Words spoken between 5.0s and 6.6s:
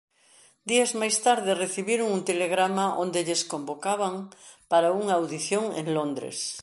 unha audición en Londres.